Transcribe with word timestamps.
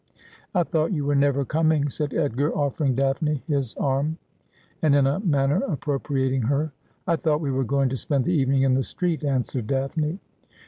'I 0.55 0.63
thought 0.63 0.91
you 0.93 1.05
were 1.05 1.13
never 1.13 1.45
coming,' 1.45 1.87
said 1.87 2.11
Edgar, 2.11 2.51
offering 2.55 2.95
Daphne 2.95 3.43
his 3.47 3.75
arm, 3.75 4.17
and 4.81 4.95
in 4.95 5.05
a 5.05 5.19
manner 5.19 5.57
appropriating 5.57 6.41
her.' 6.41 6.71
I 7.07 7.17
thought 7.17 7.39
we 7.39 7.51
were 7.51 7.63
going 7.63 7.89
to 7.89 7.95
spend 7.97 8.25
the 8.25 8.33
evening 8.33 8.63
in 8.63 8.73
the 8.73 8.81
street,' 8.81 9.23
answered 9.23 9.67
Daphne. 9.67 10.17